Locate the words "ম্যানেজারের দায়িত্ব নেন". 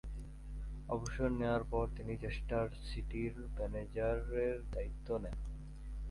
3.55-5.37